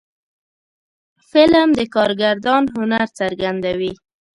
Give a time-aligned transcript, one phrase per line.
[1.29, 3.93] فلم د کارگردان هنر څرګندوي